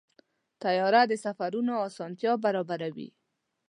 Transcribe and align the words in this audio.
طیاره 0.63 1.01
د 1.09 1.11
سفرونو 1.25 1.73
اسانتیا 1.87 2.33
برابروي. 2.43 3.09